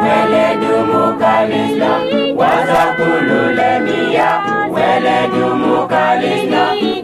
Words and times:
weledumukalisna 0.05 1.91
wazakulu 2.37 3.39
lemiya 3.59 4.29
weledumukalisna 4.75 6.63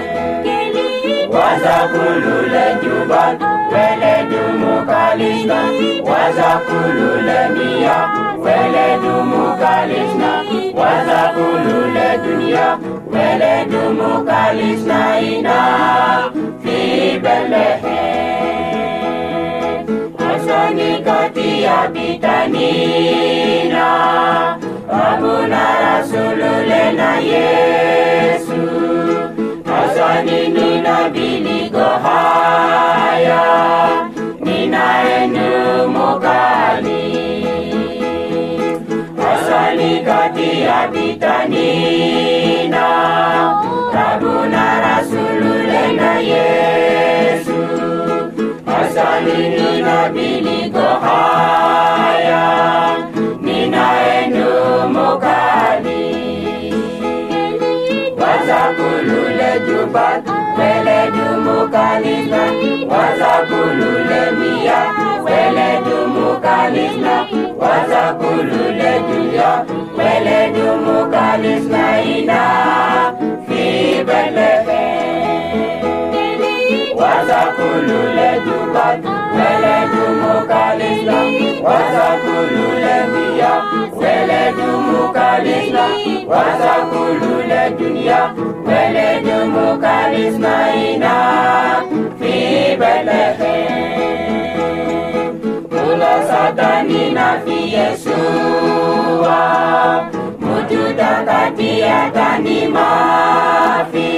wazakulu 1.34 2.34
lejuba 2.54 3.24
weledumukalisna 3.74 5.60
wazakulu 6.12 7.22
lemiya 7.28 8.10
weledumukalisna 8.46 10.32
wazakulu 10.80 11.92
ledunia 11.96 12.80
Wele 13.12 13.66
dumu 13.70 14.12
kalis 14.28 14.82
na 14.90 15.02
ina 15.30 15.60
fi 16.64 16.78
Bethlehem. 17.20 19.84
Osoni 20.28 20.92
kati 21.06 21.48
ya 21.64 21.80
bitanina, 21.94 23.88
abuna 25.04 25.66
rasulule 25.86 26.84
na 27.00 27.12
Yesu. 27.32 28.64
Osoni 29.80 30.40
nina 30.56 30.98
biligo 31.14 31.88
haya, 32.06 33.44
nina 34.40 34.84
enu 35.18 35.54
mukali. 35.96 37.04
Osoni 39.32 39.94
kati 40.06 40.31
habita 40.70 41.48
nina 41.50 42.86
Tabuna 43.94 44.66
Rasulule 44.86 45.84
na 46.00 46.12
Yesu 46.32 47.58
Asalini 48.78 49.82
na 49.88 50.10
biliko 50.14 50.80
haya 50.80 52.98
Ninaendo 53.42 54.88
mokali 54.90 56.04
Wazakulule 58.22 59.52
jubat 59.68 60.30
Wele 60.60 61.12
dumukalina 61.12 62.44
Wazakulule 62.96 64.32
mia 64.32 64.94
Wele 65.26 65.80
dumukalina 65.86 67.28
Wazakulule 67.60 68.61
Zanzibar, 85.72 86.60
kulula 86.92 87.72
dunia 87.80 88.20
mbele 88.36 89.08
dumu 89.24 89.80
kalismaina 89.84 91.14
fi 92.20 92.34
Bethlehem. 92.80 95.32
Ulo 95.72 96.14
satani 96.28 97.04
na 97.16 97.28
fi 97.44 97.58
Yeshua, 97.76 99.40
mutu 100.40 100.84
takatia 101.00 102.00
tani 102.16 102.60
mafi, 102.76 104.10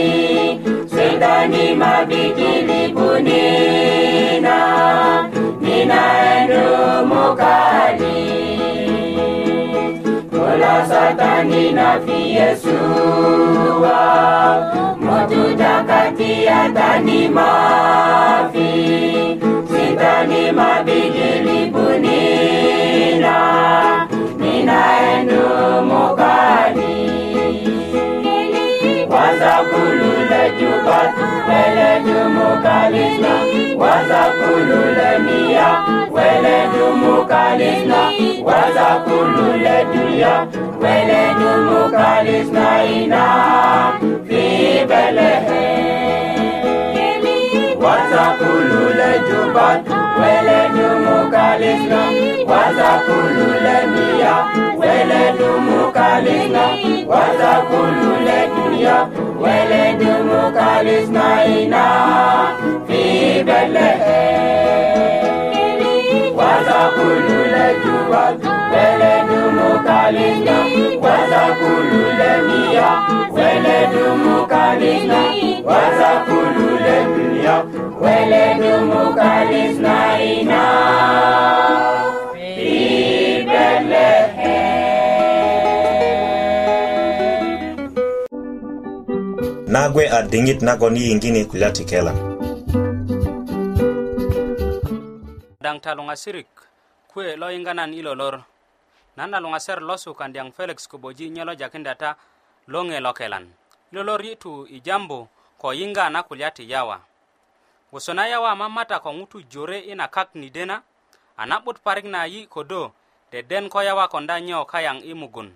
shetani 0.91 1.65
mabikili 1.75 2.81
nina 3.27 4.59
ninaendo 5.61 6.67
mukali. 7.09 8.21
wala 10.53 10.85
satani 10.87 11.71
na 11.73 11.99
fi 12.05 12.35
Yeshua 12.37 13.97
moto 15.01 15.43
takati 15.57 16.47
atani 16.49 17.27
mafi 17.29 18.73
sitani 19.73 20.43
mabi 20.59 21.02
dumukalina 36.77 37.99
waza 38.47 38.87
kulule 39.05 39.75
dunya 39.93 40.33
wele 40.81 41.21
dumukalina 41.39 42.65
ina 42.85 43.23
fi 44.27 44.41
belehe 44.89 45.65
waza 47.85 48.23
kulule 48.39 49.09
jubat 49.27 49.79
wele 50.19 50.59
dumukalina 50.75 51.99
waza 52.51 52.89
kulule 53.05 53.77
miya 53.93 54.35
wele 54.81 55.21
dumukalina 55.39 56.63
waza 57.11 57.51
kulule 57.69 58.37
dunya 58.55 58.97
wele 59.41 59.81
dumukalina 59.99 61.25
ina 61.45 61.85
fi 62.87 63.03
kwanza 66.43 66.89
kulule 66.95 67.65
jua 67.83 68.25
wele 68.71 69.23
dumu 69.27 69.83
kalinga 69.87 70.57
kwanza 70.99 71.41
kulule 71.59 72.41
mia 72.47 72.89
wele 73.31 73.89
dumu 73.93 74.47
kalinga 74.47 75.21
kwanza 75.63 76.09
kulule 76.25 77.05
mia 77.07 77.63
wele 78.01 78.55
dumu 78.59 79.13
kalisna 79.15 80.23
ina 80.23 80.63
nagwe 89.67 90.09
ading'it 90.09 90.61
nago 90.61 90.89
ni 90.89 91.01
yingini 91.01 91.45
kulia 91.45 91.71
tikela 91.71 92.32
ŋasirik 96.13 96.51
kuwe 97.09 97.29
lo 97.41 97.47
yiŋganan 97.53 97.91
ilo 97.99 98.13
lor 98.21 98.35
nan 99.17 99.29
na 99.31 99.37
luŋaser 99.43 99.79
lo 99.89 99.95
sukandiyaŋ 100.03 100.49
felix 100.57 100.77
koboji 100.91 101.25
nyo 101.33 101.43
lo 101.49 101.53
jakinda 101.61 101.93
ta 102.01 102.09
loŋe 102.73 102.97
lo 103.05 103.11
kelan 103.19 103.45
ilo 103.93 104.01
lor 104.09 104.21
yi 104.27 104.33
tu 104.43 104.51
i 104.75 104.77
jambu 104.85 105.19
ko 105.61 105.67
yiŋga 105.79 106.03
na 106.13 106.19
kulya 106.27 106.49
ti 106.57 106.63
yawa 106.73 106.97
gwoso 107.91 108.11
na 108.17 108.23
yawa 108.31 108.51
mamata 108.61 108.97
ko 109.03 109.09
ŋutu 109.17 109.37
jore 109.51 109.79
i 109.91 109.93
na 109.99 110.05
kak 110.15 110.29
nide 110.41 110.63
na 110.69 110.75
a 111.41 111.43
na'but 111.49 111.77
parik 111.85 112.05
na 112.13 112.21
yi 112.33 112.41
kodo 112.53 112.81
deden 113.33 113.65
ko 113.73 113.79
yawa 113.87 114.05
konda 114.13 114.35
nyo 114.41 114.59
kayaŋ 114.71 114.97
i 115.11 115.13
mugun 115.21 115.49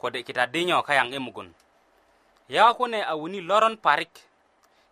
kode 0.00 0.20
kitadi 0.26 0.60
nyo 0.68 0.78
kayaŋ 0.88 1.08
i 1.16 1.18
mugun 1.26 1.48
yawa 2.54 2.74
kune 2.78 3.00
a 3.04 3.14
wini 3.20 3.40
loron 3.48 3.76
parik 3.84 4.12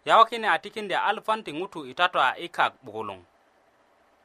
yawa 0.09 0.25
kine 0.29 0.49
a 0.49 0.56
tikindi 0.62 0.94
a 0.97 1.05
alfanti 1.11 1.50
ŋutu 1.59 1.81
i 1.91 1.94
tatua 1.99 2.29
i 2.44 2.49
kak 2.49 2.73
bukuluŋ 2.85 3.20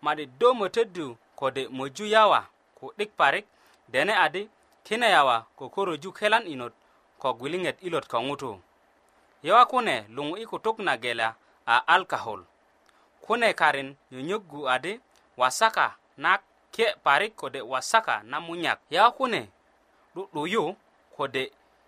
made 0.01 0.25
do 0.39 0.53
moteddu 0.53 1.17
kode 1.35 1.67
moju 1.67 2.05
yawa 2.05 2.45
ku 2.75 2.93
'dik 2.97 3.11
parik 3.17 3.45
dene 3.87 4.13
adi 4.17 4.49
kine 4.83 5.09
yawa 5.09 5.45
ko 5.57 5.69
koroju 5.69 6.11
kelan 6.13 6.47
inot 6.47 6.73
ko 7.19 7.33
gwiliŋet 7.33 7.77
ilot 7.81 8.05
ko 8.07 8.17
ŋutu 8.27 8.59
yawa 9.43 9.63
kune 9.69 9.95
luŋu 10.15 10.33
i 10.37 10.45
kutuk 10.45 10.77
na 10.85 10.93
gela 11.01 11.35
a 11.65 11.75
alkahol 11.93 12.41
kune 13.25 13.49
karin 13.59 13.95
nyonyöggu 14.11 14.61
adi 14.75 14.93
wasaka 15.37 15.95
na 16.17 16.31
kye 16.73 16.87
parik 17.03 17.35
kode 17.35 17.61
wasaka 17.61 18.21
na 18.23 18.37
munyak 18.39 18.79
yawa 18.89 19.11
kune 19.17 19.41
'du'duyu 20.15 20.63
kode 21.17 21.43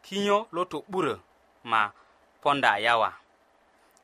kinyo 0.06 0.48
lo 0.52 0.62
to'burö 0.66 1.16
ma 1.64 1.92
ponda 2.42 2.78
yawa 2.78 3.10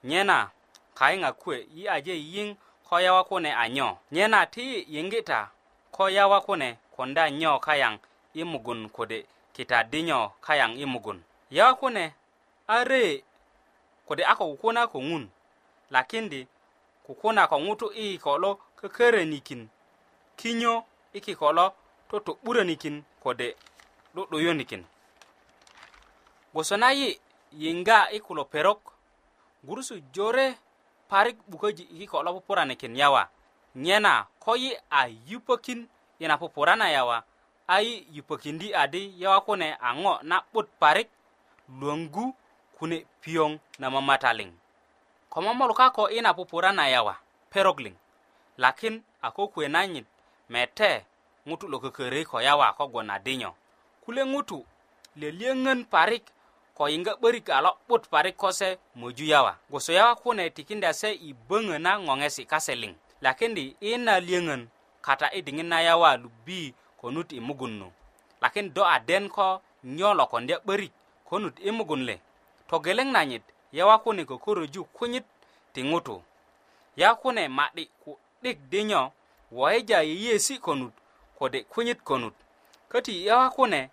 nyena 0.03 0.49
kayiŋa 0.97 1.29
kuwe 1.39 1.57
yi 1.75 1.83
aje 1.95 2.13
yiyiŋ 2.15 2.49
ko 2.89 2.99
yawa 3.01 3.23
kune 3.23 3.53
anyo 3.53 3.97
nyena 4.11 4.45
ti 4.45 4.85
yingita 4.89 5.49
ko 5.91 6.09
yawa 6.09 6.41
kune 6.41 6.77
konda 6.95 7.29
nyo 7.31 7.59
kayang 7.59 7.99
imugun 8.33 8.89
kode 8.89 9.25
kita 9.53 9.83
dinyo 9.83 10.31
kayang 10.41 10.77
imugun 10.77 11.21
yawa 11.51 11.73
kune 11.75 12.13
are 12.69 13.23
kode 14.07 14.23
ako 14.25 14.45
kukuna 14.53 14.87
kungun 14.87 15.29
lakindi 15.89 16.47
kukuna 17.05 17.47
ko 17.49 17.57
ngutu 17.59 17.89
iikolo 17.93 18.59
kökörönikin 18.77 19.67
kinyo 20.37 20.83
ikikolo 21.13 21.73
totu'burönikin 22.09 23.01
kode 23.23 23.55
'du'duyunikin 24.13 24.85
gwoso 26.53 26.77
nayi 26.77 27.19
yinga 27.51 28.09
i 28.09 28.19
kulo 28.19 28.45
perok 28.45 28.93
gurusu 29.63 29.99
jore 30.13 30.57
parik 31.15 31.39
'bukoji 31.47 31.87
i 31.95 32.03
ko 32.11 32.19
lo 32.23 32.33
pupuranikin 32.35 32.91
yawa 32.95 33.23
nyena 33.79 34.25
ko 34.39 34.55
yi 34.59 34.75
a 34.91 35.07
yupokin 35.27 35.87
ina 36.19 36.35
pupurana 36.37 36.89
yawa 36.91 37.23
a 37.67 37.79
yi 37.79 38.07
yupokindi 38.11 38.75
adi 38.75 39.13
yawa 39.23 39.39
kune 39.47 39.69
a 39.79 39.89
ŋo 40.01 40.13
na'but 40.29 40.67
parik 40.81 41.09
luwongu 41.79 42.35
kune 42.79 42.97
piyoŋ 43.23 43.51
na 43.79 43.87
mamataliŋ 43.93 44.49
ko 45.31 45.37
momoluka 45.41 45.89
ko 45.95 46.03
ina 46.11 46.33
pupurana 46.35 46.87
yawa 46.91 47.15
perogliŋ 47.51 47.95
lakin 48.63 48.95
a 49.25 49.31
ko 49.35 49.47
kuwe 49.51 49.67
nanyit 49.71 50.05
mete 50.51 50.91
ŋutu 51.47 51.65
lo 51.71 51.77
kökörei 51.83 52.25
ko 52.27 52.41
yawa 52.47 52.73
kogwon 52.77 53.09
adinyo 53.15 53.51
kule 54.03 54.21
ŋutu 54.31 54.59
leliyöŋön 55.19 55.79
parik 55.93 56.25
ko 56.75 56.89
yiŋga 56.91 57.15
'börik 57.15 57.49
a 57.49 57.61
lo'but 57.63 58.03
parik 58.11 58.35
ko 58.37 58.51
se 58.51 58.77
möju 58.95 59.25
yawa 59.25 59.55
gusu 59.69 59.91
yawa 59.93 60.15
kune 60.15 60.49
tikinda 60.49 60.93
se 60.93 61.11
i 61.13 61.33
böŋö 61.49 61.77
na 61.79 61.91
ŋoŋesi 62.05 62.43
kase 62.51 62.75
liŋ 62.81 62.93
lakindi 63.23 63.63
i 63.79 63.91
na 63.97 64.13
liyöŋön 64.27 64.63
kata 65.01 65.27
i 65.31 65.39
diŋit 65.41 65.65
na 65.71 65.79
yawa 65.87 66.17
lubi 66.23 66.73
konut 67.01 67.31
i 67.33 67.39
mugun 67.39 67.73
nu 67.79 67.87
lakin 68.41 68.73
do 68.73 68.83
a 68.85 68.99
den 68.99 69.29
ko 69.29 69.61
nyo 69.83 70.13
lokondya 70.13 70.57
'börik 70.65 70.91
konut 71.29 71.55
i 71.63 71.71
mugun 71.71 72.03
le 72.05 72.15
togeleŋ 72.69 73.09
nanyit 73.11 73.43
yawa 73.71 73.95
kune 74.03 74.25
kokoroju 74.25 74.83
kunyit 74.97 75.23
ti 75.73 75.81
ŋutu 75.83 76.21
yawa 76.97 77.15
kune 77.15 77.47
ma'di 77.47 77.83
ku'dik 78.03 78.59
di 78.71 78.83
nyo 78.83 79.11
woyija 79.51 80.03
yeyesi 80.03 80.59
konut 80.59 80.93
kode 81.39 81.63
kunyit 81.63 82.03
konut 82.03 82.33
köti 82.91 83.25
yawa 83.27 83.47
kune 83.49 83.89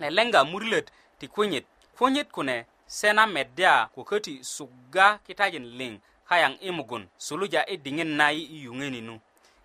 lelenga 0.00 0.44
murilöt 0.44 0.90
ti 1.18 1.28
kunyit 1.28 1.66
konyit 1.98 2.30
kune 2.30 2.66
sena 2.86 3.26
medya 3.26 3.86
ko 3.94 4.02
köti 4.06 4.38
sugga 4.46 5.18
kitajin 5.26 5.66
liŋ 5.78 5.94
kayaŋ 6.28 6.54
i 6.60 6.70
mugun 6.76 7.04
suluja 7.26 7.60
i 7.66 7.74
e 7.74 7.76
diŋit 7.84 8.10
na 8.18 8.26
i 8.38 8.42
i 8.42 8.58
yuŋöninu 8.66 9.14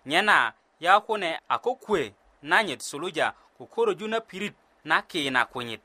nyena 0.08 0.38
ya 0.84 0.92
kune 1.06 1.30
a 1.48 1.56
ko 1.64 1.70
kuwe 1.82 2.02
nanyit 2.50 2.80
suluja 2.88 3.26
ko 3.58 3.62
koroju 3.74 4.06
na 4.12 4.18
pirit 4.28 4.54
na 4.88 4.96
kiina 5.10 5.42
kunyit 5.52 5.80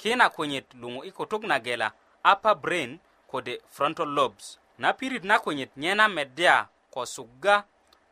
kiina 0.00 0.26
kunyit 0.36 0.66
luŋu 0.80 1.00
i 1.04 1.10
kutuk 1.16 1.42
na 1.50 1.56
gela 1.66 1.88
apa 2.32 2.50
brain 2.62 2.92
kode 3.30 3.54
frontal 3.74 4.08
lobes 4.16 4.46
na 4.82 4.88
pirit 4.98 5.24
na 5.24 5.36
kunyit 5.44 5.70
nyena 5.82 6.04
medya 6.08 6.54
ko 6.92 7.00
sugga 7.14 7.64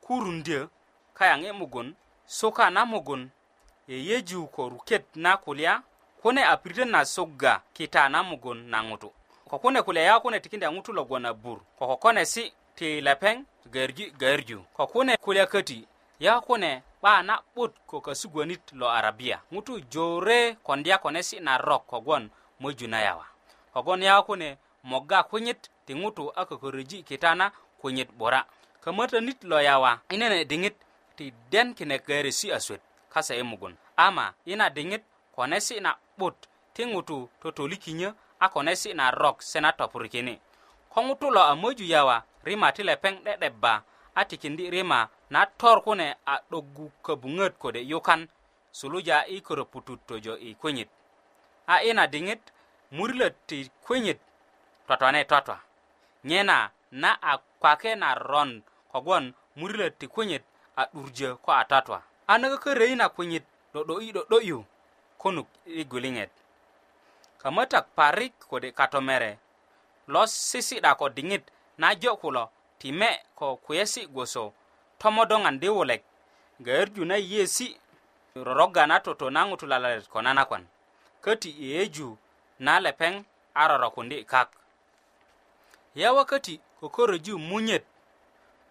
kurundyö 0.05 0.62
kayaŋ 1.19 1.40
i 1.49 1.52
mugun 1.61 1.88
suka 2.38 2.70
na 2.70 2.82
mugun 2.93 3.23
yeyeju 3.90 4.46
ko 4.55 4.62
ruket 4.73 5.05
na 5.17 5.37
kulya 5.37 5.82
kune 6.26 6.44
a 6.44 6.56
piritön 6.56 6.88
na 6.90 7.05
suga 7.06 7.61
kita 7.73 8.08
na 8.11 8.19
mugun 8.23 8.67
na 8.69 8.82
ŋutu 8.82 9.12
ko 9.49 9.58
kune 9.58 9.82
kulya 9.82 10.02
ya 10.02 10.19
kune 10.20 10.40
tikinda 10.43 10.73
ŋutu 10.75 10.90
logon 10.93 11.23
a 11.26 11.32
bur 11.34 11.58
ko 11.78 11.87
ko 11.87 11.96
kone 12.02 12.25
si 12.26 12.50
ti 12.75 12.99
lepeŋ 13.00 13.44
garju 13.70 14.11
garju 14.19 14.58
ko 14.75 14.87
kune 14.87 15.14
kulya 15.23 15.44
köti 15.46 15.84
ya 16.20 16.40
kune 16.43 16.82
'ba 17.00 17.23
na'but 17.23 17.75
ko 17.87 18.00
kasugwönit 18.02 18.73
lo 18.75 18.90
arabia 18.90 19.38
ŋutu 19.55 19.81
jore 19.87 20.55
kondya 20.67 20.99
kone 20.99 21.23
si 21.23 21.38
narok 21.40 21.87
kogwon 21.87 22.26
möju 22.61 22.88
na 22.90 23.00
yawa 23.06 23.26
kogwon 23.73 24.02
ya 24.02 24.19
kune 24.26 24.58
moga 24.82 25.23
kunyit 25.23 25.70
ti 25.87 25.94
ŋutu 25.94 26.32
a 26.37 26.43
kököröji 26.43 27.05
kita 27.06 27.34
na 27.38 27.52
kunyit 27.81 28.11
'bura 28.12 28.43
kömötönit 28.84 29.46
lo 29.46 29.62
yawa 29.62 30.00
i 30.11 30.17
nene 30.19 30.44
diŋit 30.44 30.75
ti 31.17 31.31
den 31.52 31.75
kinek 31.75 32.02
garesi 32.06 32.50
a 32.52 32.58
suet 32.61 32.81
kase 33.14 33.38
i 33.38 33.43
mugun 33.43 33.76
ama 33.96 34.34
ina 34.44 34.67
diŋit 34.70 35.02
kone 35.34 35.61
si 35.61 35.78
na 35.81 35.94
bot 36.20 36.34
ti 36.74 36.82
ŋutu 36.92 37.18
totoli 37.42 37.76
kinyö 37.84 38.10
a 38.40 38.46
ko 38.52 38.60
nesi 38.66 38.90
na 38.98 39.06
rok 39.20 39.36
se 39.50 39.58
na 39.64 39.70
topur 39.78 40.04
kini 40.12 40.34
ko 40.92 40.98
ŋutu 41.06 41.26
lo 41.36 41.42
a 41.42 41.52
möju 41.62 41.84
yawa 41.92 42.16
rima 42.46 42.68
ti 42.76 42.82
lepeŋ 42.88 43.14
'de'debba 43.22 43.72
a 44.18 44.24
tikindi 44.28 44.64
rima 44.74 45.00
na 45.34 45.40
tor 45.58 45.78
kune 45.84 46.08
a 46.26 46.34
'dogu 46.50 46.86
köbuŋöt 47.04 47.50
kode 47.62 47.80
yukan 47.90 48.20
suluja 48.78 49.16
i 49.26 49.37
köröputut 49.46 49.99
tojo 50.08 50.35
i 50.38 50.50
kwinyit 50.61 50.88
a 51.73 51.82
ina 51.88 52.04
diŋit 52.12 52.42
murilöt 52.96 53.35
ti 53.49 53.58
kwinyit 53.87 54.20
totone 54.88 55.23
totwa 55.32 55.56
nyena 56.28 56.58
na 57.02 57.11
a 57.23 57.32
kwake 57.61 57.92
na 58.02 58.08
ron 58.28 58.50
kogwon 58.92 59.25
murilöt 59.58 59.94
ti 60.00 60.06
kwinyit 60.14 60.42
a 60.76 60.82
'durjö 60.92 61.30
ko 61.44 61.50
a 61.52 61.62
totwa 61.73 61.99
a 62.26 62.38
nökökö 62.40 62.70
reyi 62.80 62.94
na 63.00 63.06
kwinyit 63.16 63.44
'do'do'yi 63.73 64.08
'do'do'yu 64.14 64.58
konuk 65.18 65.46
i 65.66 65.85
guliŋet 65.85 66.30
kamatak 67.42 67.85
parik 67.96 68.32
kode 68.49 68.70
katomere 68.78 69.32
lo 70.12 70.23
sisi'da 70.50 70.90
ko 71.00 71.06
diŋit 71.16 71.42
najo 71.82 72.12
kulo 72.23 72.44
time 72.80 73.08
ko 73.38 73.46
kuyesi 73.64 74.02
gwoso 74.12 74.44
tomodoŋan 75.00 75.56
di 75.62 75.68
wulek 75.76 76.02
gayerju 76.64 77.02
na 77.11 77.16
yiyesi 77.16 77.68
roroga 78.46 78.85
na 78.90 78.96
toto 79.04 79.26
na 79.35 79.40
ŋutu 79.49 79.66
lalalet 79.73 80.06
ko 80.12 80.18
nanakwan 80.23 80.64
köti 81.25 81.50
yeyeju 81.61 82.08
na 82.66 82.75
lepeŋ 82.85 83.14
a 83.54 83.62
rorokundi 83.68 84.16
kak 84.32 84.50
yawa 86.00 86.23
köti 86.30 86.54
kokoroju 86.80 87.35
munyet 87.50 87.85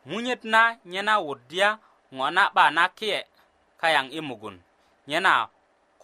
munyet 0.09 0.41
na 0.53 0.61
nyena 0.91 1.15
wudya 1.25 1.69
ŋo 2.17 2.27
na 2.35 2.43
'ba 2.49 2.65
na 2.77 2.83
kiye 2.97 3.19
kayaŋ 3.81 4.05
i 4.11 4.19
mugun 4.27 4.57
nyena 5.09 5.33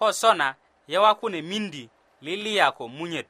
ko 0.01 0.13
sona 0.13 0.55
yewa 0.87 1.15
kune 1.15 1.41
mindi 1.41 1.89
liliya 2.21 2.71
ko 2.73 2.87
munyet 2.89 3.27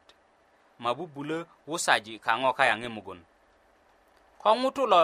mabubulo 0.79 1.43
wusaji 1.67 2.15
kaŋo 2.25 2.51
kayaŋi 2.57 2.87
mugun 2.95 3.19
ko 4.41 4.49
ŋutu 4.61 4.83
lo 4.93 5.01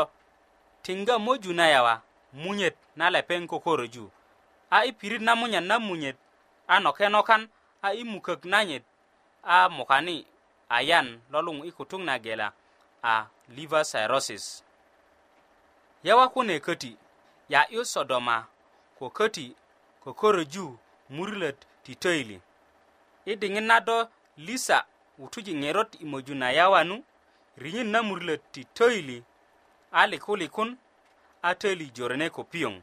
tinga 0.83 1.15
moju 1.25 1.51
na 1.59 1.65
yawa 1.73 1.93
munyet 2.41 2.77
na 2.99 3.05
lepeŋ 3.15 3.41
kokoroju 3.51 4.05
a 4.69 4.77
i 4.85 4.91
pirit 4.99 5.21
na 5.27 5.33
munyan 5.39 5.63
na 5.69 5.75
munyet 5.87 6.15
a 6.67 6.75
nokenokan 6.83 7.43
a 7.81 7.87
i 7.93 8.01
mukök 8.11 8.41
nanyit 8.51 8.83
a 9.55 9.69
mukani 9.75 10.17
ayan 10.77 11.07
lolung 11.31 11.61
i 11.67 11.71
kutuŋ 11.77 12.01
na 12.07 12.15
gela 12.25 12.47
a 13.03 13.27
liver 13.55 13.83
cirosis 13.91 14.45
yawa 16.07 16.25
kune 16.33 16.55
köti 16.65 16.91
ya'yu 17.53 17.81
sodoma 17.93 18.37
ko 18.99 19.05
köti 19.17 19.45
kokoroju 20.03 20.67
murilet 21.09 21.57
ti 21.83 21.93
töyili 22.01 22.39
i 23.25 23.33
diŋit 23.41 23.63
na 23.69 23.77
do 23.87 23.97
lisa 24.45 24.77
wutuji 25.19 25.53
ŋerot 25.61 25.91
i 25.99 26.05
möju 26.11 26.35
na 26.41 26.47
yawanu 26.57 26.95
riŋit 27.61 27.87
na 27.93 27.99
murilet 28.07 28.41
ti 28.53 28.61
töyili 28.77 29.17
a 29.91 30.01
likulikun 30.11 30.69
a 31.47 31.55
töyili 31.61 31.87
jorene 31.95 32.27
ko 32.35 32.41
piyoŋ 32.51 32.75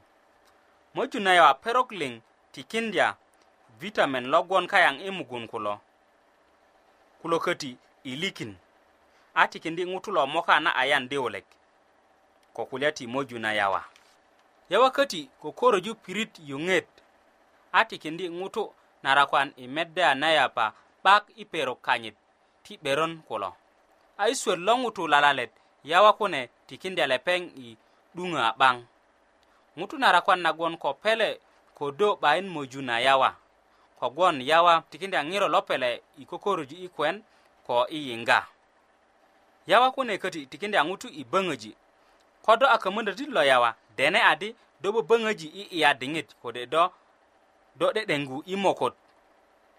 möju 0.95 1.19
na 1.25 1.31
yawa 1.39 1.53
perok 1.63 1.89
liŋ 2.01 2.13
tikindya 2.53 3.07
vitamin 3.81 4.27
logwon 4.33 4.67
kayaŋ 4.73 4.97
i 5.03 5.11
mugun 5.17 5.45
kulo 5.53 5.75
kulo 7.23 7.37
köti 7.45 7.71
i 8.05 8.13
likin 8.23 8.53
a 9.41 9.49
tikindi 9.51 9.83
ŋutu 9.93 10.11
lo 10.17 10.23
moka 10.27 10.61
na 10.61 10.71
ayan 10.83 11.09
di 11.11 11.17
wulek 11.19 11.45
ko 12.55 12.65
kulya 12.67 12.93
ti 12.93 13.07
möju 13.07 13.39
na 13.39 13.51
yawa 13.53 13.81
yawa 14.73 14.89
köti 14.97 15.29
ko 15.43 15.53
koroju 15.53 15.95
pirit 16.03 16.35
yuŋet 16.49 16.89
a 17.79 17.85
tikindi 17.91 18.25
ŋutu 18.41 18.63
narakwan 19.05 19.49
i 19.57 19.65
meda 19.75 20.09
na 20.21 20.29
yapa 20.39 20.65
'bak 21.05 21.25
i 21.37 21.45
perok 21.53 21.81
kanyit 21.87 22.15
ti 22.65 22.73
'beron 22.83 23.15
kulo 23.29 23.51
a 24.21 24.25
i 24.25 24.35
suwöt 24.41 24.59
lo 24.67 24.73
ŋutu 24.83 25.03
lalalet 25.13 25.51
yawa 25.91 26.11
kune 26.19 26.41
tikindya 26.69 27.05
lepeŋ 27.13 27.41
i 27.59 27.77
'duŋö 28.17 28.41
a 28.41 28.51
'baŋ 28.59 28.77
ŋutu 29.79 29.95
narakwan 30.01 30.41
nagon 30.45 30.75
ko 30.83 30.89
pele 31.03 31.29
kodo 31.79 32.09
'bayin 32.21 32.47
moju 32.55 32.81
na 32.89 32.95
yawa 33.07 33.31
kogwon 34.01 34.37
yawa 34.51 34.75
tikindya 34.91 35.21
ŋiro 35.29 35.47
lo 35.55 35.61
pele 35.69 35.91
i 36.21 36.25
kokoroju 36.31 36.77
i 36.77 36.89
kwen 36.97 37.17
ko 37.67 37.75
i 37.97 38.09
yinga 38.09 38.39
yawa 39.71 39.89
kune 39.95 40.15
köti 40.23 40.41
tikindya 40.51 40.81
ŋutu 40.89 41.07
i 41.09 41.23
böŋöji 41.33 41.73
kodo 42.47 42.65
a 42.71 42.77
kömöndötit 42.83 43.29
lo 43.37 43.43
yawa 43.51 43.71
dene 43.99 44.21
adi 44.33 44.49
do 44.81 44.89
böböŋöji 44.97 45.47
i 45.55 45.63
iya 45.79 45.91
diŋit 46.01 46.31
kode 46.43 46.65
do 46.75 46.85
do 47.77 47.93
de 47.93 48.05
dengu 48.07 48.43
i 48.47 48.57
mokot 48.57 48.95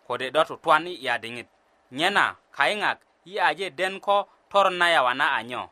ko 0.08 0.18
de 0.18 0.32
do 0.32 0.44
to 0.44 0.56
twan 0.58 0.88
ya 1.00 1.18
dingit 1.18 1.48
nyena 1.92 2.36
kaingak 2.52 3.00
i 3.26 3.40
aje 3.40 3.70
den 3.70 4.00
ko 4.00 4.28
tor 4.50 4.70
na 4.72 4.90
ya 4.90 5.04
wana 5.04 5.32
anyo 5.32 5.70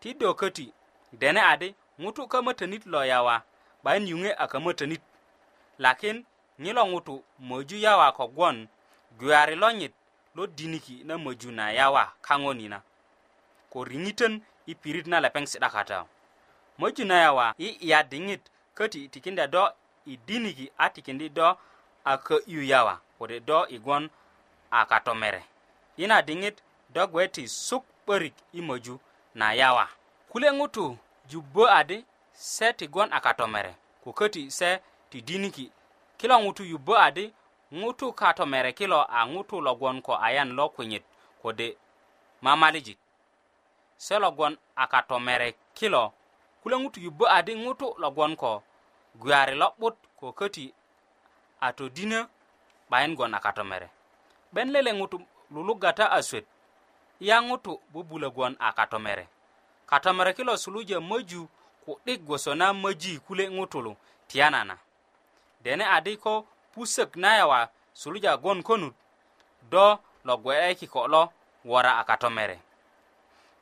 ti 0.00 0.14
do 0.14 0.34
koti 0.34 0.72
dene 1.12 1.40
ade 1.40 1.74
mutu 1.98 2.28
ka 2.28 2.42
matanit 2.42 2.86
lo 2.86 3.04
yawa 3.04 3.42
bayin 3.82 4.06
yunge 4.08 4.32
aka 4.38 4.60
matanit 4.60 5.00
lakin 5.78 6.24
nyilo 6.58 6.86
ngutu 6.86 7.24
moju 7.38 7.76
yawa 7.76 8.12
ko 8.12 8.28
gwon 8.28 8.68
gwari 9.18 9.54
lo 9.56 9.72
nyit 9.72 9.92
lo 10.34 10.46
diniki 10.46 11.04
na 11.04 11.18
moju 11.18 11.52
na 11.52 11.72
yawa 11.72 12.12
kangonina 12.20 12.80
ko 13.70 13.84
ringiten 13.84 14.42
i 14.66 14.74
pirit 14.74 15.06
na 15.06 15.20
lepeng 15.20 15.46
sidakata 15.46 16.04
moju 16.78 17.04
na 17.04 17.14
yawa 17.18 17.54
i 17.58 17.76
ya 17.80 18.02
dingit 18.02 18.40
koti 18.76 19.08
tikinda 19.08 19.46
do 19.46 19.68
i 20.06 20.16
diniki 20.16 20.70
a 20.78 20.86
tikindi 20.94 21.28
do 21.36 21.44
a 22.04 22.12
kö'yu 22.24 22.62
yawa 22.72 22.94
kode 23.18 23.40
do 23.48 23.58
i 23.74 23.78
gwon 23.84 24.04
a 24.70 24.80
katomere 24.90 25.40
yina 25.98 26.18
diŋit 26.28 26.56
do 26.94 27.02
gwe 27.12 27.24
ti 27.34 27.44
suk 27.66 27.84
'börik 28.06 28.34
i 28.52 28.60
möju 28.68 28.94
na 29.38 29.46
yawa 29.60 29.84
kule 30.30 30.48
ŋutu 30.58 30.84
jubbö 31.30 31.62
adi 31.78 31.98
se 32.52 32.68
ti 32.78 32.84
gwon 32.92 33.10
a 33.12 33.18
katomere 33.26 33.72
ko 34.04 34.08
köti 34.18 34.42
se 34.58 34.70
ti 35.10 35.18
diniki 35.28 35.66
kilo 36.18 36.34
ŋutu 36.44 36.62
yubbö 36.72 36.94
adi 37.06 37.24
ŋutu 37.80 38.06
katomere 38.20 38.70
kilo 38.78 38.98
a 39.10 39.20
ŋutu 39.32 39.56
logwon 39.66 39.96
ko 40.06 40.12
ayan 40.26 40.50
lo 40.58 40.64
kwinyit 40.74 41.02
kode 41.42 41.68
mamalijik 42.44 42.98
se 44.04 44.14
logwon 44.22 44.52
a 44.76 44.84
katomere 44.92 45.48
kilo 45.78 46.02
kule 46.62 46.76
ŋutu 46.82 46.98
yubbö 47.06 47.24
adi 47.38 47.52
ŋutu 47.64 47.86
logwon 48.02 48.34
ko 48.42 48.50
gwari 49.14 49.54
lo'but 49.54 49.94
ko 50.16 50.30
köti 50.32 50.72
a 51.60 51.72
todinö 51.72 52.24
'bayin 52.90 53.14
go 53.14 53.26
na 53.26 53.38
katomere 53.38 53.88
'ben 54.52 54.70
lele 54.72 54.90
ŋutu 54.98 55.18
luluga 55.54 55.90
ta 55.96 56.06
aswet 56.18 56.46
ya 57.20 57.36
ŋutu 57.48 57.72
bubulö 57.92 58.28
gwon 58.34 58.54
a 58.58 58.68
katomere 58.78 59.24
katomere 59.90 60.32
kilo 60.36 60.54
suluja 60.62 60.98
möju 61.10 61.42
ku'dik 61.84 62.20
gwoso 62.26 62.52
na 62.60 62.66
möji 62.82 63.12
kule 63.26 63.44
ŋutulu 63.56 63.92
tiyanana 64.28 64.76
dene 65.64 65.84
adi 65.96 66.14
ko 66.24 66.34
pusök 66.74 67.10
nayawa 67.22 67.58
suluja 68.00 68.32
gwon 68.42 68.60
konut 68.68 68.94
do 69.72 69.86
lo 70.26 70.34
gwe'e 70.42 70.70
kiko 70.80 71.02
lo 71.14 71.22
wora 71.68 71.92
a 72.00 72.04
katomere 72.10 72.56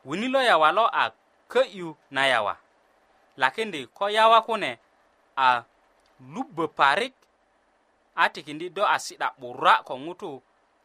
wini 0.08 0.28
lo 0.34 0.40
yawa 0.48 0.68
lo 0.78 0.84
a 0.86 1.04
kö'yu 1.50 1.88
nayawa 2.16 2.54
lakindi 3.40 3.80
ko 3.96 4.04
yawa 4.16 4.38
kune 4.46 4.72
a 5.36 5.64
nubbo 6.20 6.68
parik 6.68 7.12
a 8.16 8.28
tikindi 8.28 8.70
do 8.70 8.84
a 8.86 8.98
si'da 8.98 9.32
'bura 9.38 9.74
ko 9.86 9.94
ŋutu 10.04 10.28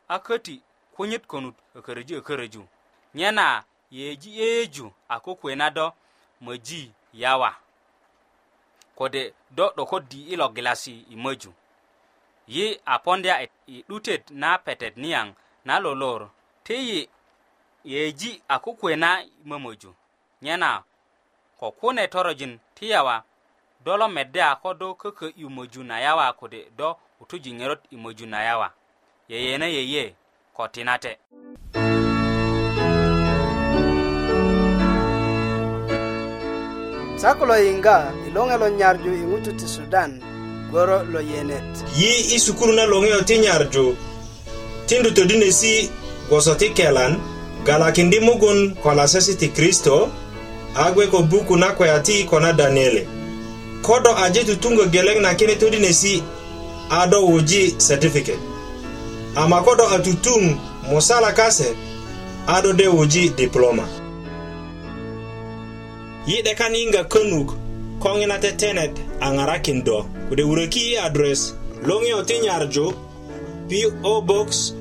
a 0.07 0.15
köti 0.25 0.55
kunyit 0.95 1.23
konut 1.31 1.55
ököröju 1.77 2.13
e 2.15 2.19
ököröju 2.21 2.61
e 2.61 2.67
nyena 3.17 3.47
yeji 3.97 4.29
yeyeju 4.39 4.85
a 5.13 5.19
ko 5.23 5.31
kwena 5.41 5.67
do 5.77 5.85
möji 6.45 6.81
yawa 7.21 7.51
kode 8.97 9.21
do 9.57 9.65
'dokot 9.75 10.03
di 10.11 10.19
ilo 10.33 10.47
gilasi 10.55 10.93
i 11.09 11.15
möju 11.23 11.51
yi 12.55 12.65
a 12.85 12.95
pondya 13.03 13.33
i 13.67 13.83
'dutet 13.87 14.23
na 14.41 14.49
petet 14.65 14.95
niyaŋ 15.01 15.27
na 15.67 15.73
lolor 15.83 16.21
teyi 16.65 17.09
yeji 17.83 18.31
a 18.47 18.55
ko 18.63 18.71
kwena 18.79 19.09
i 19.23 19.29
mömöju 19.49 19.91
nyena 20.41 20.83
ko 21.59 21.71
kune 21.79 22.07
torojin 22.07 22.59
ti 22.75 22.89
yawa 22.89 23.15
dolo 23.85 24.07
mede 24.07 24.41
a 24.41 24.55
ko 24.55 24.73
do 24.73 24.93
kökö 24.95 25.29
i 25.37 25.43
möju 25.45 25.83
na 25.83 25.99
yawa 25.99 26.33
kode 26.39 26.61
do 26.77 26.95
utuji 27.21 27.51
ŋerot 27.59 27.79
i 27.93 27.97
möju 28.03 28.25
na 28.27 28.39
yawa 28.47 28.67
yeyena 29.29 29.65
yeye 29.75 30.03
ko 30.55 30.67
tinate 30.67 31.11
sako 37.21 37.43
lo 37.49 37.55
yiŋga 37.65 37.97
i 38.27 38.29
loŋe 38.35 38.55
lo 38.61 38.67
nyarju 38.79 39.11
i 39.13 39.23
ŋutu 39.29 39.51
ti 39.59 39.67
sudan 39.75 40.11
goro 40.71 40.97
lo 41.13 41.19
yenet 41.31 41.75
yi 41.97 42.11
i 42.35 42.39
sukulu 42.45 42.73
na 42.77 42.85
loŋeyo 42.91 43.19
ti 43.27 43.35
nyarju 43.43 43.85
tindu 44.87 45.09
todinesi 45.15 45.73
gwoso 46.29 46.53
ti 46.59 46.67
kelan 46.77 47.13
galakindi 47.67 48.17
mugun 48.25 48.59
ko 48.83 48.89
lasesi 48.97 49.33
ti 49.39 49.47
kristo 49.55 49.95
a 50.75 50.91
gwe 50.93 51.05
ko 51.11 51.19
buku 51.31 51.55
na 51.61 51.69
kweya 51.77 51.99
ti 52.05 52.25
ko 52.29 52.39
na 52.39 52.51
daniele 52.53 53.16
kodo 53.87 54.15
aje 54.17 54.43
tutungo 54.43 54.85
geleng 54.85 55.21
na 55.21 55.35
kene 55.35 55.55
tudi 55.55 55.77
nesi 55.79 56.23
ado 56.89 57.25
woji 57.25 57.71
certificate 57.77 58.39
ama 59.35 59.61
kodo 59.61 59.89
atutung 59.89 60.55
mosala 60.91 61.31
kase 61.33 61.75
ado 62.47 62.73
de 62.73 62.87
woji 62.87 63.29
diploma 63.35 63.87
yi'de 66.27 66.53
kan 66.59 66.75
yiŋga 66.75 67.03
kunuk 67.03 67.49
ko 68.03 68.07
ŋina 68.19 68.37
tetenet 68.43 68.91
a 69.19 69.27
ŋarakin 69.35 69.79
do 69.85 69.97
kude 70.29 70.43
wuröki 70.43 70.83
address 70.99 70.99
adres 71.05 71.41
loŋiyo 71.87 72.19
ti 72.27 72.35
nyarju 72.43 72.87
PO 73.69 74.13
Box 74.27 74.73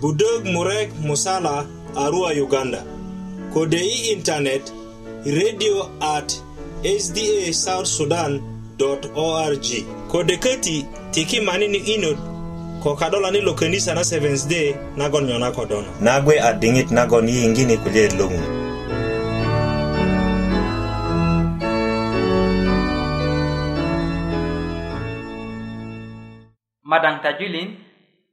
Budög 0.00 0.44
Murek 0.44 0.90
Musala 1.06 1.66
Arua 1.96 2.30
Uganda 2.44 2.82
kode 3.54 3.78
i 3.78 4.10
intanet 4.12 4.64
radio 5.38 5.78
at 6.00 6.28
sda 6.82 7.50
south 7.50 7.90
sudan 7.90 8.38
org 8.78 9.66
kode 10.10 10.36
köti 10.38 10.86
tiki 11.10 11.40
mani 11.42 11.66
ni 11.68 11.78
inot 11.82 12.18
ko 12.82 12.94
kadolani 12.94 13.42
lo 13.42 13.52
könisa 13.58 13.94
na 13.94 14.04
seventh 14.04 14.46
day 14.46 14.78
nagon 14.96 15.26
nyona 15.26 15.50
kodono 15.50 15.90
nagwe 16.00 16.38
a 16.38 16.52
diŋit 16.60 16.90
nagon 16.94 17.26
yiyiŋgini 17.26 17.76
kulye 17.82 18.04
loŋu 18.18 18.38
madaŋ 26.90 27.14
tajulin 27.22 27.74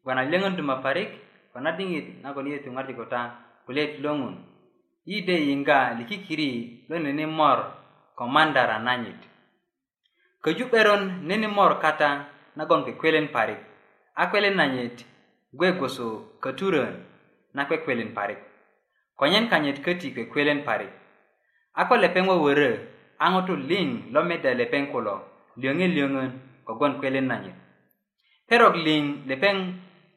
wana 0.05 0.21
löŋöndu 0.29 0.61
ma 0.61 0.75
parik 0.85 1.09
ko 1.53 1.59
na 1.65 1.71
diŋit 1.77 2.21
nagon 2.23 2.45
yeyetu 2.49 2.69
ŋarju 2.69 2.93
kuta 2.93 3.21
kulyet 3.65 3.93
loŋun 4.05 4.35
yi 5.09 5.25
de 5.27 5.33
yiŋga 5.47 5.97
likikiri 5.97 6.51
lo 6.89 6.99
nene 7.01 7.25
mor 7.25 7.59
commander 8.19 8.65
ananyit 8.71 9.19
köju 10.43 10.71
'beron 10.71 11.27
ninimor 11.27 11.77
kata 11.83 12.09
nagon 12.55 12.87
kekwelen 12.87 13.27
parik 13.35 13.59
a 14.15 14.23
kwelen 14.31 14.55
nanyit 14.55 15.03
gwe 15.53 15.75
gwoso 15.75 16.39
köturön 16.43 17.03
na 17.53 17.67
kwekwelen 17.67 18.15
parik 18.15 18.39
konyen 19.19 19.47
kanyit 19.51 19.83
köti 19.85 20.15
kwekwelen 20.15 20.63
parik 20.67 20.91
a 21.75 21.85
ko 21.87 21.93
lepeŋ 21.95 22.25
wöwörö 22.31 22.69
a 23.23 23.25
ŋutu 23.31 23.53
liŋ 23.69 23.87
lo 24.13 24.19
meda 24.29 24.51
lepeŋ 24.59 24.83
kulo 24.91 25.15
liöŋi 25.61 25.87
liöŋön 25.95 26.31
kogwon 26.67 26.93
kwelen 26.99 27.27
nanyit 27.31 27.57
perok 28.47 28.75
liŋ 28.85 29.03
lepeŋ 29.29 29.55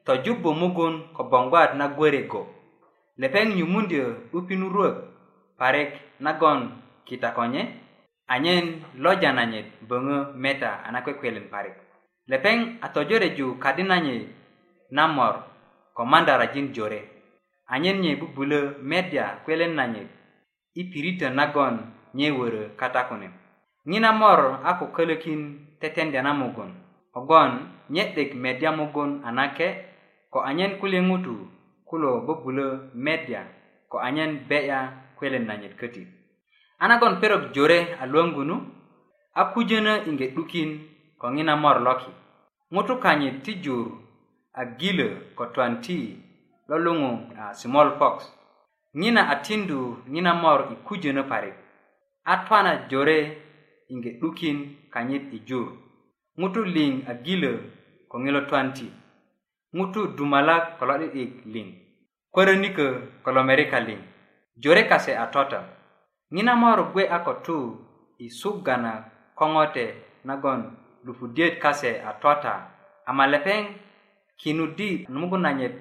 tojubbö 0.07 0.50
mugun 0.61 0.95
ko 1.17 1.23
boŋgwat 1.31 1.71
na 1.78 1.85
gwöre 1.97 2.21
go 2.31 2.43
lepeŋ 3.23 3.47
nyumundyö 3.57 4.05
'dupin 4.31 4.62
wuruök 4.64 4.97
parik 5.59 5.90
nagon 6.25 6.61
kita 7.09 7.31
konye 7.38 7.62
anyen 8.28 8.66
loja 9.02 9.30
nanyit 9.37 9.66
böŋö 9.88 10.18
meta 10.42 10.73
a 10.87 10.92
na 10.92 11.00
kwekwelen 11.04 11.47
parik 11.52 11.76
lepeŋ 12.30 12.58
a 12.85 12.87
tojoreju 12.94 13.47
kadi 13.64 13.82
nanyi 13.90 14.16
namor 14.97 15.35
ko 15.97 16.02
mandarajin 16.12 16.68
jore 16.75 17.00
anyen 17.75 17.99
nye 18.02 18.12
bubulö 18.20 18.61
medya 18.90 19.26
kwelen 19.44 19.73
nanyit 19.78 20.08
i 20.75 20.82
pirito 20.90 21.28
nagon 21.38 21.76
nye 22.18 22.28
wörö 22.38 22.62
kata 22.80 23.02
kune 23.08 23.28
ŋina 23.88 24.11
mor 24.20 24.40
a 24.68 24.70
ko 24.78 24.85
kölökin 24.97 25.40
tetendya 25.80 26.23
na 26.23 26.32
mugun 26.40 26.73
kogon 27.14 27.52
nye'dik 27.90 28.30
medya 28.44 28.70
mugun 28.73 29.25
a 29.25 29.30
nake 29.38 29.68
ko 30.32 30.38
anyen 30.49 30.73
kulye 30.80 31.00
ŋutu 31.08 31.35
kulo 31.88 32.11
bubulö 32.26 32.66
medya 32.94 33.40
ko 33.90 33.97
anyen 34.08 34.30
be'ya 34.49 34.78
kwelen 35.18 35.44
nanyit 35.49 35.73
kötit 35.80 36.17
an 36.80 36.90
agon 36.92 37.18
perok 37.20 37.44
jore 37.54 37.78
aluongunu 38.02 38.56
akujene 39.35 39.94
ingedukin 40.08 40.68
kongina 41.20 41.54
mor 41.56 41.76
loki 41.87 42.11
ŋutu 42.73 42.94
kanye 43.04 43.30
ti 43.44 43.52
jur 43.64 43.87
agilö 44.61 45.06
ko 45.37 45.44
twan 45.54 45.75
ti 45.85 45.99
lo 46.68 46.76
luŋu 46.85 47.11
uh, 47.40 47.52
small 47.61 47.90
pox 48.00 48.16
ŋina 49.00 49.23
atindu 49.35 49.78
ŋina 50.12 50.32
mor 50.42 50.61
i 50.73 50.75
kujönö 50.87 51.23
parik 51.30 51.56
a 52.32 52.35
twana 52.47 52.73
jore 52.90 53.18
ingedukin 53.92 54.58
kanyit 54.94 55.25
i 55.37 55.38
jur 55.49 55.68
ŋutu 56.40 56.61
liŋ 56.75 56.92
agilö 57.12 57.52
ko 58.11 58.16
ŋilo 58.25 58.40
twan 58.49 58.68
ti 58.76 58.87
ŋutu 59.76 60.00
dumalak 60.16 60.64
ko 60.78 60.82
lo'di'dik 60.88 61.32
liŋ 61.54 61.68
körönikö 62.35 62.87
ko 63.25 63.28
lo 63.37 63.40
merika 63.49 63.78
liŋ 63.88 64.00
jore 64.62 64.82
kase 64.90 65.12
a 65.25 65.26
toto 65.35 65.61
ŋinamor 66.37 66.78
gwe 66.92 67.02
a 67.16 67.18
ko 67.26 67.32
tu 67.44 67.58
i 68.25 68.26
suga 68.40 68.75
na 68.85 68.92
koŋote 69.38 69.85
nagon 70.28 70.61
lupudiyöt 71.04 71.54
kase 71.62 71.90
a 72.08 72.11
tota 72.23 72.54
ama 73.08 73.25
lepeŋ 73.32 73.62
kinudi 74.40 74.88
mugun 75.20 75.42
nanyet 75.44 75.75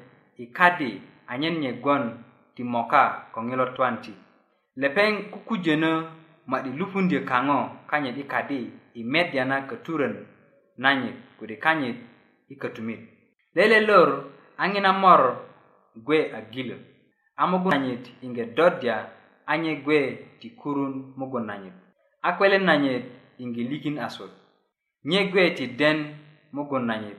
i 0.43 0.45
kadi 0.57 0.91
anyen 1.31 1.55
nyegwon 1.63 2.03
ti 2.55 2.61
moka 2.73 3.03
ko 3.33 3.39
ŋilot 3.47 3.71
twan 3.75 3.95
ti 4.03 4.13
lepeŋ 4.81 5.11
kukujönö 5.31 5.91
ma 6.49 6.57
di 6.65 6.71
lupundyö 6.79 7.19
kaŋo 7.31 7.59
kanyit 7.89 8.17
i 8.23 8.23
kadi 8.33 8.61
i 8.99 9.01
medya 9.13 9.43
na 9.51 9.57
köturön 9.69 10.15
nanyit 10.83 11.17
kudi 11.39 11.55
kanyit 11.65 11.97
i 12.51 12.55
kötumit 12.61 13.01
lelelor 13.55 14.09
a 14.61 14.63
ŋinamor 14.71 15.21
gwe 16.05 16.19
a 16.37 16.39
gilö 16.53 16.77
a 17.41 17.43
mugun 17.49 17.71
nanyit 17.73 18.03
inge 18.25 18.43
dodya 18.57 18.97
anye 19.47 19.75
gwe 19.75 20.13
ti 20.39 20.49
kurun 20.49 21.13
mugun 21.17 21.45
nanyit 21.45 21.73
akwele 22.21 22.57
nanyit 22.57 23.05
ingilikin 23.37 23.99
asot 23.99 24.31
nye 25.05 25.23
gwe 25.31 25.49
ti 25.51 25.67
den 25.67 26.15
mugun 26.51 26.85
nanyit 26.85 27.17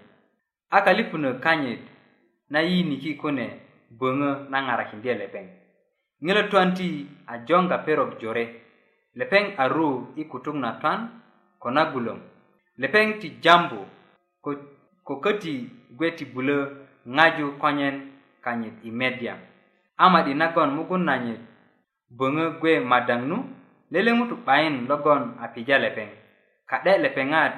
akalipuno 0.70 1.34
kanyit 1.38 1.80
na 2.50 2.60
yi 2.60 2.82
niki 2.82 3.14
kune 3.20 3.44
bönö 3.98 4.28
na 4.50 4.58
ŋarakindye 4.66 5.12
lepeŋ 5.20 5.46
ŋilo 6.24 6.42
twan 6.50 6.70
ti 6.78 6.86
a 7.32 7.34
jonga 7.46 7.76
perok 7.86 8.10
jore 8.20 8.44
lepeŋ 9.18 9.44
aru 9.62 9.88
i 10.20 10.24
kutuk 10.30 10.56
na 10.62 10.70
twan 10.80 11.00
ko 11.62 11.68
na 11.76 11.82
gulöŋ 11.92 12.18
lepeŋ 12.80 13.06
ti 13.20 13.28
jambu 13.44 13.80
ko, 14.44 14.50
ko 15.06 15.14
köti 15.24 15.54
gwe 15.96 16.08
ti 16.18 16.24
bulö 16.34 16.56
ŋaju 17.16 17.46
konyen 17.62 17.96
kanyit 18.44 18.76
i 18.84 18.90
media 19.00 19.34
ama 20.04 20.18
di 20.26 20.32
nagon 20.40 20.70
mugun 20.76 21.04
nanyit 21.10 21.40
böŋö 22.16 22.46
gwe 22.60 22.72
madaŋ 22.90 23.20
nu 23.30 23.36
lele 23.92 24.10
ŋutu 24.18 24.34
'bayin 24.46 24.76
logon 24.88 25.22
a 25.42 25.46
pija 25.54 25.76
lepeŋ 25.84 26.08
ka'de 26.70 26.92
lepeŋat 27.04 27.52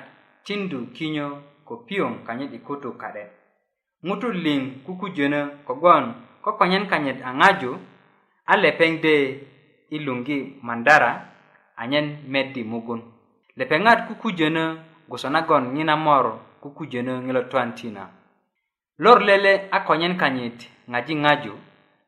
tindu 0.47 0.79
kinyo 0.97 1.29
ko 1.67 1.75
piyoŋ 1.87 2.13
kanyit 2.27 2.53
i 2.57 2.59
kutu 2.67 2.91
ka'de 3.03 3.25
ŋutu 4.07 4.29
liŋ 4.45 4.63
kukujönö 4.87 5.41
kogon 5.67 6.05
kokonyen 6.45 6.85
kanyit 6.93 7.19
a 7.29 7.31
ŋaju 7.41 7.71
a 8.53 8.55
lepeŋ 8.65 8.93
de 9.05 9.15
i 9.95 9.97
luŋgi 10.07 10.39
mandara 10.67 11.13
anyen 11.83 12.07
meddi 12.33 12.63
mugun 12.73 13.01
lepeŋat 13.59 13.99
kukujönö 14.09 14.65
gwoso 15.09 15.29
nagon 15.35 15.65
ŋinamor 15.77 16.27
kukujönö 16.63 17.13
ŋilotuan 17.25 17.71
tina 17.79 18.05
lor 19.05 19.19
lele 19.29 19.53
a 19.77 19.79
konyen 19.89 20.15
kanyit 20.23 20.59
ŋaji 20.93 21.15
ŋaju 21.25 21.55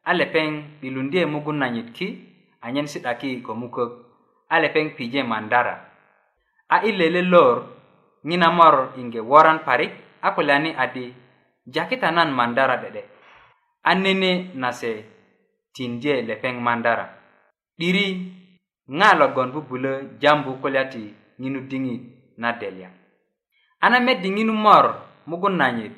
a 0.09 0.11
lepeŋ 0.19 0.49
'bilundiye 0.81 1.25
mugun 1.35 1.59
nanyit 1.65 1.91
ki 1.99 2.09
anyen 2.63 2.87
si'da 2.87 3.19
ki 3.21 3.43
ko 3.43 3.55
mukök 3.55 3.91
a 4.49 4.59
lepeŋ 4.61 4.95
pije 4.97 5.23
mandara 5.23 5.75
a 6.69 6.77
i 6.89 6.93
lele 6.99 7.23
lor 7.33 7.57
ŋinamor 8.29 8.75
inge 9.01 9.21
woran 9.31 9.59
parik 9.67 9.93
a 10.23 10.29
kulyani 10.35 10.71
adi 10.85 11.05
jakita 11.75 12.09
nan 12.17 12.31
mandara 12.39 12.77
de'de 12.83 13.03
a 13.83 13.93
nene 14.03 14.31
nase 14.63 14.93
tindye 15.75 16.15
lepeŋ 16.29 16.55
mandara 16.67 17.05
'diri 17.77 18.07
ŋa 18.99 19.11
logon 19.21 19.51
bubulö 19.55 19.93
jambu 20.23 20.51
kulya 20.63 20.83
ti 20.93 21.03
ŋinu 21.41 21.61
diŋit 21.71 22.03
na 22.43 22.49
delya 22.61 22.89
a 23.83 23.87
na 23.93 23.99
met 24.07 24.19
di 24.23 24.31
ŋinu 24.37 24.55
mor 24.65 24.85
mugun 25.31 25.57
nanyit 25.61 25.95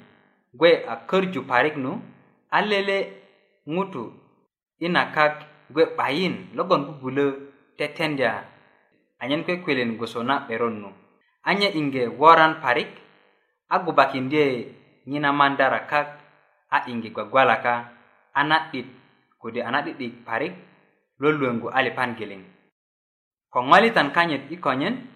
gwe 0.59 0.70
a 0.92 0.94
körju 1.09 1.40
parik 1.50 1.74
nu 1.85 1.92
a 2.57 2.59
lele 2.70 2.98
ŋutu 3.74 4.03
i 4.85 4.88
na 4.94 5.03
kak 5.14 5.35
gwe 5.70 5.88
bayin 5.96 6.53
logon 6.53 6.85
bubulö 6.90 7.40
tetendya 7.79 8.44
anyen 9.20 9.44
kwekwelen 9.44 9.96
goso 9.96 10.20
na 10.20 10.44
'beron 10.44 10.85
nu 10.85 10.90
anye 11.48 11.72
inge 11.72 12.09
woran 12.09 12.61
parik 12.61 12.90
a 13.70 13.81
gubakindye 13.81 14.77
ŋina 15.09 15.31
mandara 15.33 15.87
kak 15.88 16.09
a 16.68 16.85
inge 16.90 17.11
gwagwalaka 17.12 17.74
a 18.35 18.40
na'dit 18.44 18.88
kode 19.40 19.61
a 19.64 19.70
na'di'dik 19.72 20.24
parik 20.24 20.53
lo 21.20 21.29
luwengu 21.33 21.68
a 21.72 21.81
lipan 21.85 22.12
geleŋ 22.16 22.42
ko 23.53 23.59
ŋolitan 23.64 24.11
kanyit 24.12 24.50
i 24.53 24.57
konyen 24.61 25.07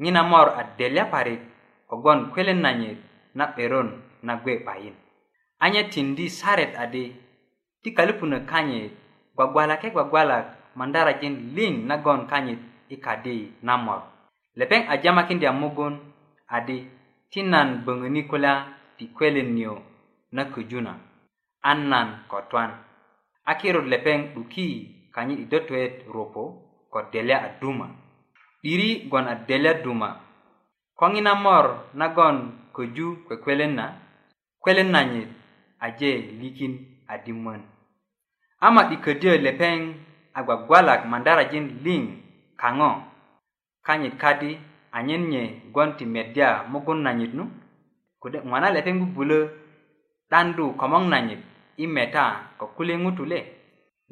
ŋina 0.00 0.22
mor 0.28 0.48
a 0.52 0.62
delya 0.78 1.04
parik 1.08 1.40
kogwon 1.88 2.28
kwelen 2.32 2.60
nanyit 2.60 2.98
na 3.34 3.52
'beron 3.54 3.88
na 4.22 4.36
gwe 4.42 4.60
bayin 4.64 4.96
anye 5.64 5.88
tindi 5.88 6.28
saret 6.28 6.74
adi 6.76 7.16
ti 7.82 7.88
kalipunök 7.96 8.44
kanyit 8.48 9.03
gwagwala 9.36 9.74
ke 9.82 9.88
gwagwala 9.94 10.36
mandarajin 10.78 11.34
liŋ 11.56 11.72
nagon 11.90 12.22
kanyit 12.30 12.60
i 12.94 12.96
kadi 13.04 13.36
namor 13.66 14.00
lepeŋ 14.58 14.80
a 14.92 14.94
jamakindya 15.02 15.50
mugun 15.60 15.94
adi 16.56 16.78
ti 17.30 17.40
nan 17.52 17.68
böŋöni 17.84 18.22
kulya 18.30 18.54
ti 18.96 19.04
kwelin 19.16 19.50
niyo 19.56 19.74
na 20.34 20.42
köju 20.52 20.80
na 20.86 20.92
a 21.68 21.70
nan 21.90 22.08
kotwan 22.30 22.70
a 23.50 23.52
kirut 23.60 23.86
lepeŋ 23.92 24.18
'duki 24.32 24.66
kanyit 25.14 25.38
i 25.44 25.46
dötöet 25.52 25.92
ropo 26.14 26.42
ko 26.92 26.98
delya 27.12 27.36
a 27.46 27.48
duma 27.60 27.86
'diri 28.60 28.90
gon 29.10 29.26
a 29.32 29.34
delya 29.48 29.72
duma 29.84 30.08
koŋi 30.98 31.20
namor 31.26 31.64
nagon 32.00 32.36
köju 32.76 33.06
kwekwelen 33.26 33.72
na 33.78 33.86
kwelen 34.62 34.88
nanyit 34.94 35.30
aje 35.86 36.10
likin 36.40 36.74
adimön 37.12 37.60
ama 38.66 38.82
'dikädyö 38.88 39.36
lepeŋ 39.46 39.76
a 40.38 40.40
gwagwalak 40.46 41.00
mandarajin 41.12 41.66
liŋ 41.84 42.02
kaŋo 42.60 42.90
kanyit 43.86 44.14
kadi 44.22 44.50
anyen 44.96 45.22
nye 45.32 45.42
gwon 45.72 45.90
ti 45.98 46.04
medya 46.14 46.48
mugun 46.72 46.98
nanyit 47.04 47.32
nu 47.38 47.44
kode 48.22 48.38
ŋwana 48.48 48.68
lepeŋ 48.76 48.94
bubulö 49.00 49.38
'dandu 50.30 50.64
komoŋ 50.80 51.04
nanyit 51.12 51.40
i 51.82 51.86
meta 51.94 52.24
ko 52.58 52.64
kule 52.76 52.94
ŋutule 53.02 53.38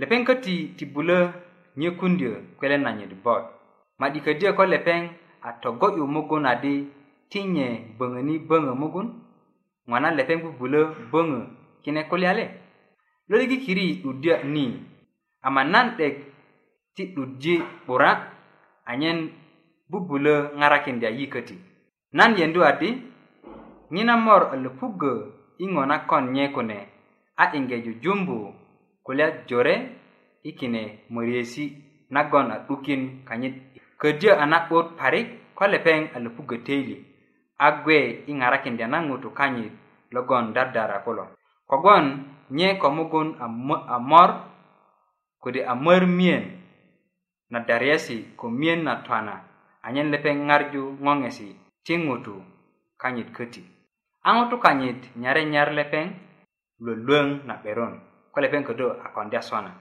lepeŋ 0.01 0.21
köti 0.29 0.55
ti 0.77 0.85
bulö 0.95 1.19
nyökundyö 1.81 2.33
kwele 2.59 2.77
nanyit 2.85 3.13
bot 3.25 3.43
ma 3.99 4.07
'dikädyö 4.13 4.51
ko 4.59 4.63
lepeŋ 4.73 5.03
a 5.47 5.51
togo'yu 5.63 6.05
mugun 6.15 6.45
adi 6.53 6.75
ti 7.31 7.41
nye 7.55 7.67
böŋöni 7.99 8.35
böŋö 8.49 8.73
mugun 8.83 9.09
ŋwana 9.89 10.09
lepeŋ 10.19 10.39
bubulö 10.45 10.81
böŋö 11.13 11.39
kine 11.83 12.03
kulyale 12.11 12.45
lorigi 13.31 13.59
kiri 13.63 13.83
yi 13.91 13.95
'duddiya 14.03 14.43
ni 14.47 14.65
ama 15.47 15.63
nan 15.65 15.95
'dek 15.99 16.15
ti 16.95 17.15
'dujji 17.15 17.55
'bura 17.87 18.11
anyen 18.91 19.19
bubulö 19.91 20.35
ŋarakindya 20.59 21.11
yi 21.19 21.25
köti 21.35 21.57
nan 22.17 22.31
yendu 22.39 22.61
adi 22.71 22.91
ŋinamor 23.95 24.43
a 24.55 24.57
löpugö 24.65 25.13
i 25.63 25.67
ŋo 25.73 25.83
nakon 25.91 26.25
nye 26.35 26.45
kune 26.55 26.79
a 27.43 27.45
inge 27.57 27.77
jujumbu 27.85 28.37
kulya 29.07 29.27
jore 29.49 29.75
i 30.49 30.51
kine 30.59 30.83
möriesi 31.13 31.65
nagon 32.15 32.47
a 32.55 32.59
'dukin 32.67 33.03
kanyit 33.29 33.55
ködyö 34.01 34.33
a 34.43 34.45
na'but 34.53 34.87
parik 34.99 35.29
ko 35.57 35.65
lepeŋ 35.73 36.01
a 36.17 36.19
löpugö 36.25 36.57
teili 36.67 36.97
a 37.67 37.69
gwe 37.85 37.99
i 38.31 38.33
ŋarakindya 38.41 38.87
na 38.91 38.99
ŋutu 39.09 39.29
kanyit 39.39 39.73
logon 40.15 40.45
dardara 40.57 40.99
kulo 41.07 41.25
kogon 41.73 42.29
nye 42.53 42.77
ko 42.77 42.93
mugun 42.93 43.33
amor 43.89 44.31
kodi 45.41 45.65
amor 45.65 46.05
mien 46.07 46.61
na 47.49 47.65
daryesi 47.65 48.37
ko 48.37 48.51
mien 48.53 48.85
na 48.85 49.01
twana 49.01 49.41
anyen 49.81 50.13
lepe 50.13 50.29
ngarju 50.37 51.01
ngongesi 51.01 51.49
ti 51.81 51.97
ngutu 51.97 52.45
kanyit 53.01 53.33
kuti 53.33 53.65
angutu 54.21 54.61
kanyit 54.61 55.01
nyare 55.17 55.49
nyar 55.49 55.73
lepeng 55.73 56.13
lulung 56.77 57.41
na 57.49 57.57
beron 57.57 57.97
ko 58.37 58.37
lepeng 58.45 58.69
kodo 58.69 58.93
akondia 59.01 59.41
swana 59.41 59.73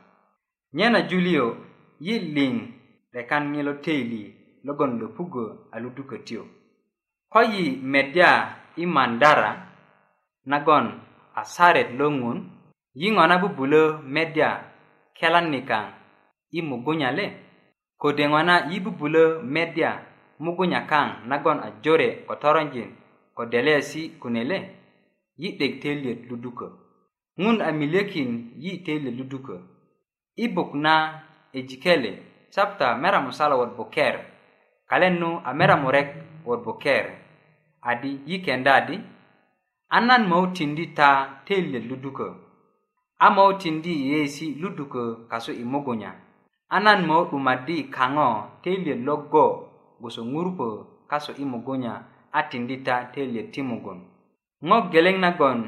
nye 0.71 0.87
na 0.89 1.01
julio 1.03 1.59
yi 1.99 2.19
ling 2.31 2.71
lekan 3.11 3.51
ngilo 3.51 3.83
teili 3.83 4.31
logon 4.63 4.95
lupugo 4.95 5.67
alutu 5.75 6.07
kutio 6.07 6.47
ko 7.27 7.43
yi 7.43 7.75
media 7.83 8.63
imandara 8.79 9.67
nagon 10.47 11.10
asaret 11.39 11.87
lo 11.99 12.07
ŋun 12.21 12.37
yiŋo 13.01 13.23
na 13.29 13.35
bubulö 13.41 13.83
medya 14.15 14.49
kelan 15.17 15.47
nikaŋ 15.53 15.85
i 16.57 16.59
mugunya 16.69 17.09
le 17.17 17.25
kode 18.01 18.23
ŋo 18.31 18.39
na 18.49 18.55
i 18.75 18.77
bubulö 18.85 19.23
medya 19.55 19.91
mugunya 20.43 20.79
kaŋ 20.91 21.07
nagon 21.29 21.57
a 21.67 21.69
jore 21.83 22.09
ko 22.27 22.33
toronjin 22.41 22.91
ko 23.35 23.41
deleesi 23.51 24.01
kune 24.21 24.43
le 24.49 24.57
yi 25.41 25.49
'dek 25.57 25.73
teliyet 25.81 26.19
ludukö 26.29 26.67
ŋun 27.41 27.57
a 27.67 27.69
miliyökin 27.79 28.31
yi 28.63 28.71
teliyet 28.85 29.15
ludukö 29.19 29.55
i 30.43 30.45
buk 30.55 30.69
na 30.85 30.93
ejikele 31.57 32.11
chapta 32.53 32.87
meramusala 33.01 33.55
wot 33.59 33.71
buker 33.77 34.15
kalen 34.89 35.15
nu 35.21 35.29
a 35.47 35.51
meramurek 35.59 36.09
wot 36.47 36.59
buker 36.65 37.05
adi 37.89 38.09
yi 38.29 38.37
kenda 38.45 38.71
adi 38.81 38.97
a 39.97 39.99
nan 39.99 40.23
mautindi 40.29 40.85
ta 40.97 41.09
telle 41.47 41.79
luduko 41.89 42.27
a 43.25 43.27
mautindi 43.35 43.93
yesi 44.11 44.45
luduko 44.61 45.01
kaso 45.31 45.51
i 45.63 45.65
mogonya 45.71 46.11
a 46.75 46.77
nan 46.85 47.01
mautumaddi 47.09 47.75
kaŋo 47.95 48.27
telle 48.63 48.93
logo 49.07 49.43
goso 50.01 50.21
ŋurpo 50.31 50.67
kaso 51.11 51.31
i 51.43 51.45
mogonya 51.51 51.93
a 52.37 52.39
tindi 52.49 52.75
ta 52.87 52.95
telle 53.13 53.41
timugun 53.53 53.99
ŋo 54.67 54.77
geleŋ 54.91 55.15
nagon 55.23 55.59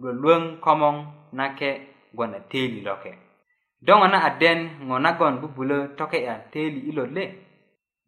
luwaluwaŋ 0.00 0.42
komoŋ 0.64 0.96
nake 1.38 1.70
gona 2.16 2.38
teli 2.50 2.78
loke 2.86 3.12
doŋo 3.86 4.06
na 4.12 4.18
aden 4.28 4.60
ŋo 4.88 4.94
nagon 5.04 5.34
bubulö 5.40 5.78
toke'ya 5.98 6.34
teli 6.52 6.80
ilot 6.90 7.10
le 7.16 7.24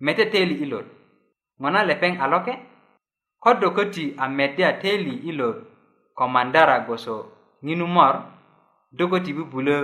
mete 0.05 0.25
teli 0.33 0.55
ilot 0.65 0.87
ŋo 1.61 1.69
na 1.75 1.81
lepeŋ 1.89 2.13
a 2.25 2.27
loke 2.33 2.53
ko 3.41 3.55
do 3.57 3.73
köti 3.73 4.15
a 4.21 4.29
medya 4.29 4.77
teli 4.83 5.17
i 5.31 5.33
lo 5.39 5.49
komandara 6.19 6.77
gboso 6.85 7.17
ŋinumor 7.67 8.15
do 8.97 9.05
köti 9.13 9.31
bubulö 9.37 9.79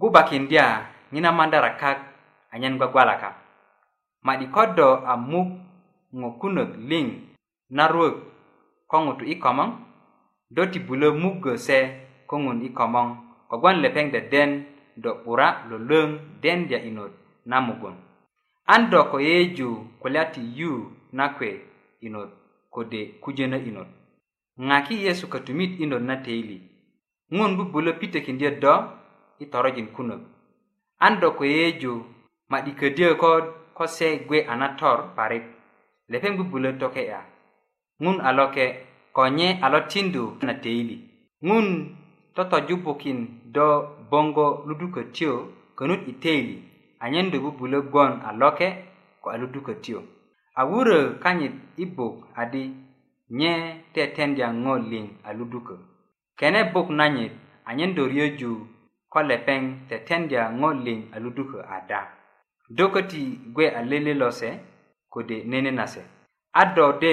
gubakindya 0.00 0.66
ŋina 1.12 1.30
mandara 1.38 1.70
kak 1.80 1.98
anyen 2.52 2.74
gwagwalaka 2.78 3.28
ma'di 4.26 4.46
ko 4.54 4.62
do 4.76 4.88
a 5.08 5.14
muk 5.30 5.48
ŋokunök 6.20 6.70
liŋ 6.88 7.06
naruök 7.76 8.14
ko 8.90 8.96
ŋutu 9.04 9.24
i 9.32 9.40
komoŋ 9.44 9.68
do 10.54 10.62
ti 10.72 10.78
bulö 10.86 11.08
muggö 11.22 11.52
se 11.66 11.78
ko 12.28 12.34
ŋun 12.44 12.58
i 12.60 12.68
komoŋ 12.78 13.06
kogwon 13.50 13.76
lepeŋ 13.84 14.06
deden 14.16 14.50
do 15.02 15.10
'bura 15.22 15.48
lolöŋ 15.68 16.08
dendya 16.42 16.78
inot 16.88 17.12
na 17.50 17.56
mugun 17.66 17.96
an 18.72 18.82
do 18.92 19.00
ko 19.10 19.16
yeyeju 19.26 19.68
kulya 20.00 20.22
ti 20.32 20.40
yu 20.60 20.72
na 21.18 21.24
kwe 21.36 21.50
inot 22.06 22.30
kode 22.74 23.00
kuje 23.22 23.44
na 23.52 23.56
inot 23.68 23.88
ŋaki 24.68 24.94
yesu 25.04 25.26
katumit 25.32 25.72
inot 25.84 26.02
na 26.08 26.14
teili 26.24 26.56
ŋun 27.36 27.50
bubulö 27.58 27.90
pitekindi 28.00 28.48
do 28.62 28.72
i 29.42 29.44
torojin 29.52 29.88
kunök 29.96 30.22
an 31.04 31.14
do 31.20 31.28
ko 31.38 31.44
yeju 31.54 31.92
ma'di 32.50 32.70
ködyö 32.80 33.10
ko 33.22 33.28
ko 33.76 33.84
se 33.96 34.06
gwe 34.28 34.38
a 34.50 34.54
na 34.60 34.68
tor 34.78 34.98
parik 35.16 35.44
lepeŋ 36.10 36.32
bubulö 36.38 36.68
toke'ya 36.80 37.20
ŋun 38.02 38.16
a 38.28 38.30
loke 38.38 38.64
konye 39.16 39.46
a 39.64 39.66
lo 39.72 39.78
tindu 39.92 40.22
na 40.46 40.52
teili 40.64 40.96
ŋun 41.48 41.66
totoju 42.36 42.74
bukin 42.84 43.18
do 43.54 43.66
boŋgo 44.10 44.46
ludukötyö 44.66 45.32
könut 45.78 46.00
i 46.10 46.12
teili 46.22 46.56
anyen 47.04 47.26
do 47.32 47.36
bubulö 47.44 47.78
gwon 47.92 48.12
a 48.28 48.30
loke 48.42 48.68
ko 49.22 49.26
a 49.34 49.36
ludukötyö 49.40 49.98
a 50.54 50.64
wurö 50.64 51.18
kanyit 51.18 51.52
i 51.76 51.84
buk 51.96 52.16
adi 52.42 52.64
nye 53.38 53.52
tetendya 53.94 54.46
ŋo 54.62 54.74
liŋ 54.90 55.06
a 55.28 55.32
ludukö 55.38 55.74
kene 56.38 56.60
buk 56.72 56.88
nanyit 56.98 57.32
anyen 57.68 57.92
do 57.96 58.04
ryöju 58.12 58.52
ko 59.12 59.18
lepeŋ 59.28 59.62
tetendya 59.88 60.42
ŋo 60.58 60.68
liŋ 60.84 61.00
a 61.14 61.18
ludukö 61.24 61.58
ada 61.76 62.00
do 62.76 62.84
köti 62.94 63.22
gwe 63.54 63.66
a 63.78 63.80
lele 63.90 64.12
lo 64.20 64.28
se 64.38 64.50
kode 65.12 65.36
nene 65.50 65.70
na 65.78 65.84
se 65.92 66.02
a 66.60 66.62
do 66.74 66.84
de 67.02 67.12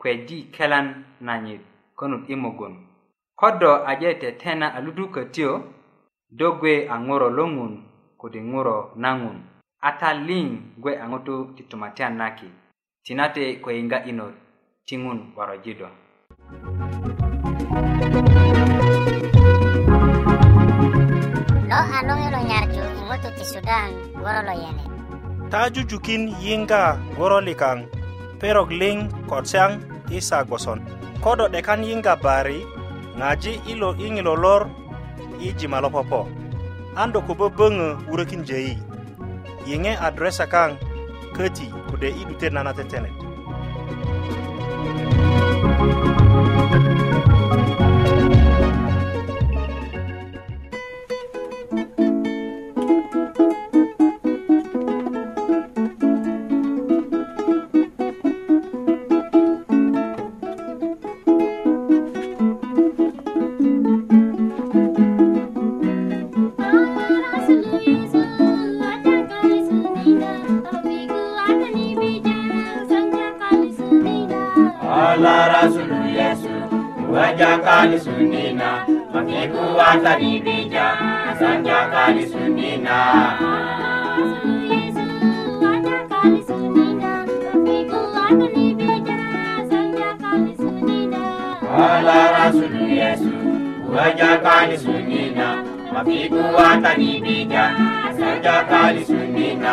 kweji 0.00 0.38
kelan 0.54 0.86
nanyit 1.26 1.60
konut 1.98 2.24
i 2.32 2.36
mugun 2.42 2.74
ko 3.40 3.46
do 3.60 3.70
aje 3.90 4.10
tetena 4.22 4.66
a 4.76 4.80
ludukö 4.84 5.20
tiyo 5.34 5.52
do 6.38 6.46
gwe 6.60 6.74
a 6.88 6.94
ŋuro 7.06 7.28
lo 7.38 7.44
ŋun 7.56 7.72
kode 8.20 8.40
ŋuro 8.50 8.76
na 9.02 9.10
ŋun 9.22 9.38
a 9.88 9.90
ta 10.00 10.10
liŋ 10.28 10.46
gwe 10.82 10.92
a 11.02 11.06
ŋutu 11.10 11.34
titumatyan 11.56 12.14
na 12.20 12.28
ki 12.38 12.48
tinate 13.08 13.44
inga 13.80 13.98
ino 14.10 14.26
tingun 14.86 15.18
waro 15.38 15.54
jido 15.64 15.86
lo 21.70 21.78
ano 21.96 22.14
ero 22.26 22.38
nyarju 22.50 22.82
i 23.14 23.16
ti 23.38 23.44
sudan 23.52 23.90
woro 24.22 24.40
lo 24.48 24.54
yene 24.62 24.82
ta 25.52 25.60
jujukin 25.74 26.24
yinga 26.44 26.82
woro 27.18 27.38
likang 27.48 27.82
perok 28.42 28.70
liŋ 28.80 28.96
kotsang 29.30 29.74
isa 30.16 30.38
goson 30.50 30.80
kodo 31.22 31.46
'dekan 31.48 31.86
yiŋga 31.86 32.14
bari 32.24 32.60
ngaji 33.18 33.52
ilo 33.72 33.90
i 34.06 34.06
ŋilo 34.18 34.34
lor 34.44 34.62
i 35.46 35.48
jima 35.58 35.78
lo 35.84 35.88
popo 35.94 36.20
an 37.00 37.14
do 37.14 37.20
ko 37.26 37.32
adresa 40.08 40.44
kang 40.54 40.74
kati 41.36 41.66
kude 41.90 42.08
idu 42.08 42.34
tenana 42.40 42.72
tetene 42.74 43.10
Almara 75.16 75.62
sunu 75.72 76.06
Yesu 76.12 76.48
Kuwaja 77.06 77.58
kali 77.58 78.00
sunina 78.00 78.86
Make 79.12 79.48
kuwata 79.48 80.16
dibija 80.20 80.92
Sanja 81.38 81.88
kali 81.90 82.26
sunina 82.26 83.00
Sunu 83.36 84.74
Yesu 84.74 85.00
Kuwaja 85.58 85.96
kali 86.08 86.44
sunina 86.44 87.24
Make 87.54 87.84
kuwata 87.84 88.34
dibija 88.54 89.16
Sanja 89.70 90.14
kali 90.20 90.56
sunina 90.56 91.18
Almara 91.84 92.52
sunu 92.52 92.88
Yesu 92.88 93.30
Kuwaja 93.86 94.36
kali 94.36 94.78
sunina 94.78 95.64
Make 95.94 96.28
kuwata 96.28 96.94
dibija 96.94 97.70
Sanja 98.18 98.64
kali 98.68 99.04
sunina 99.04 99.72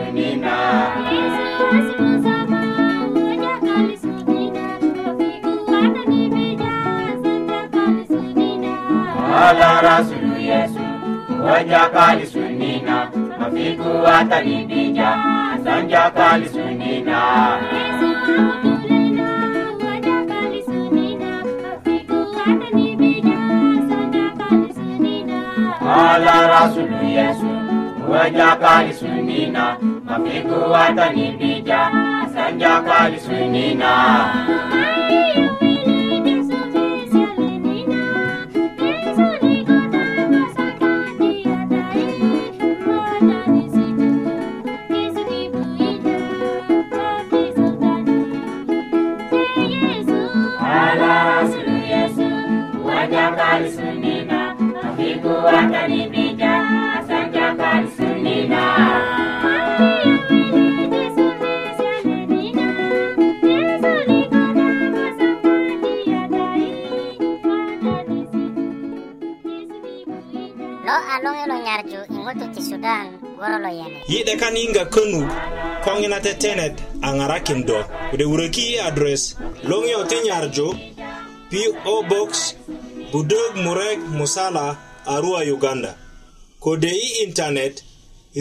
Wala 9.51 9.81
Rasulu 9.83 10.37
Yesu 10.39 10.79
Ngoja 11.35 11.89
kali 11.89 12.25
sunina 12.27 13.11
Mafiku 13.39 14.07
atanibija 14.07 15.17
Sanja 15.63 16.11
kali 16.15 16.49
sunina 16.49 17.17
Wala 25.87 26.35
Rasulu 26.47 27.03
Yesu 27.03 27.45
Ngoja 28.07 28.55
kali 28.55 28.93
sunina 28.93 29.77
Mafiku 30.05 30.75
atanibija 30.75 31.91
Sanja 32.33 32.81
kali 32.87 33.19
sunina 33.19 33.91
Ay, 34.71 35.40
kinga 74.71 74.85
kanu 74.95 75.21
konginate 75.85 76.33
tetenet 76.33 76.73
a 77.03 77.09
ŋarakin 77.17 77.61
do 77.67 77.77
kode 78.11 78.23
wuröki 78.31 78.63
i 78.75 78.79
adres 78.87 79.23
loŋiyo 79.69 80.01
ti 80.09 80.15
nyarju 80.25 80.67
PO 81.49 81.95
Box 82.09 82.31
Budog 83.11 83.51
Murek 83.63 83.99
Musala 84.17 84.67
Arua 85.13 85.41
Uganda 85.55 85.91
kode 86.63 86.87
i 86.87 87.23
internet 87.25 87.75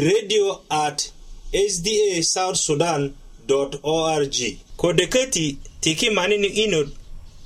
radio 0.06 0.46
at 0.84 0.98
sda 1.72 2.22
south 2.34 2.56
sudan 2.66 3.02
org 3.98 4.34
kode 4.76 5.04
köti 5.12 5.46
tiki 5.82 6.08
manini 6.10 6.46
inut 6.64 6.88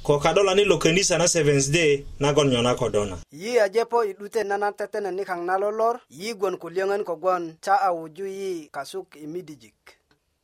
kokadola 0.04 0.54
ni 0.54 0.64
lokenisa 0.64 1.18
na 1.18 1.28
seventh 1.28 1.68
day 1.70 2.04
nagon 2.20 2.48
nyo 2.48 2.62
nakodo 2.62 3.04
na 3.04 3.16
yi 3.32 3.60
ajepo 3.60 4.04
idute 4.04 4.44
nana 4.44 4.72
tetene 4.72 5.10
nikaŋ 5.10 5.40
na 5.44 5.58
lolor 5.58 6.00
yi 6.10 6.34
gwon 6.34 6.56
kulyöŋön 6.58 7.04
kogwon 7.04 7.56
ta 7.60 7.74
a 7.80 7.88
wuju 7.96 8.26
yi 8.26 8.68
kasuk 8.72 9.16
i 9.16 9.26
midijik 9.26 9.80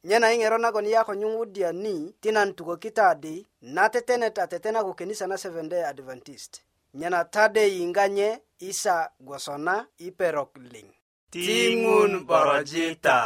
nyena 0.04 0.32
i 0.32 0.38
ŋero 0.40 0.58
nagon 0.58 0.86
yi 0.88 0.94
a 1.00 1.04
ko 1.04 1.12
nyuŋwudya 1.14 1.72
ni 1.82 2.12
ti 2.20 2.30
nan 2.32 2.54
tukökita 2.56 3.02
adi 3.12 3.46
na 3.62 3.84
tetenet 3.92 4.38
a 4.38 4.44
tetena 4.46 4.80
ko 4.84 4.92
kenisa 4.94 5.26
na 5.26 5.36
seventh 5.36 5.70
day 5.70 5.84
adventist 5.84 6.52
nyena 6.94 7.24
tade 7.24 7.60
yiŋga 7.76 8.08
nye 8.08 8.28
isa 8.60 9.10
gwoso 9.20 9.58
na 9.58 9.84
i 9.98 10.08
perok 10.18 10.50
liŋ 10.72 10.86
tiŋun 11.32 12.12
borojita 12.28 13.16